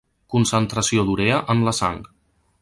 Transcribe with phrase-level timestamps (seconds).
[0.35, 2.01] Concentració d'urea en la sang.